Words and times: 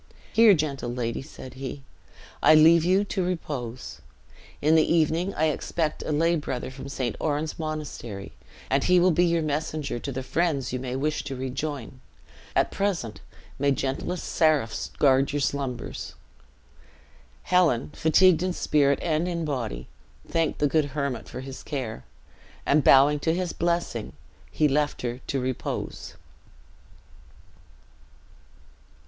"Here, 0.33 0.55
gentle 0.55 0.91
lady," 0.91 1.21
said 1.21 1.53
he, 1.53 1.83
"I 2.41 2.55
leave 2.55 2.83
you 2.83 3.03
to 3.03 3.23
repose. 3.23 4.01
In 4.59 4.73
the 4.73 4.91
evening 4.91 5.31
I 5.35 5.49
expect 5.51 6.01
a 6.01 6.11
lay 6.11 6.35
brother 6.35 6.71
from 6.71 6.89
St. 6.89 7.15
Oran's 7.19 7.59
Monastery, 7.59 8.31
and 8.67 8.83
he 8.85 8.99
will 8.99 9.11
be 9.11 9.25
your 9.25 9.43
messenger 9.43 9.99
to 9.99 10.11
the 10.11 10.23
friends 10.23 10.73
you 10.73 10.79
may 10.79 10.95
wish 10.95 11.23
to 11.25 11.35
rejoin. 11.35 12.01
At 12.55 12.71
present, 12.71 13.21
may 13.59 13.69
gentlest 13.71 14.25
seraphs 14.25 14.89
guard 14.97 15.33
your 15.33 15.39
slumbers!" 15.39 16.15
Helen, 17.43 17.91
fatigued 17.93 18.41
in 18.41 18.53
spirit 18.53 18.97
and 19.03 19.27
in 19.27 19.45
body, 19.45 19.87
thanked 20.27 20.57
the 20.57 20.65
good 20.67 20.85
hermit 20.97 21.29
for 21.29 21.41
his 21.41 21.61
care; 21.61 22.03
and 22.65 22.83
bowing 22.83 23.19
to 23.19 23.35
his 23.35 23.53
blessing, 23.53 24.13
he 24.49 24.67
left 24.67 25.03
her 25.03 25.19
to 25.27 25.39
repose. 25.39 26.15